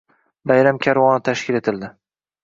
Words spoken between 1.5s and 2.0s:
etildi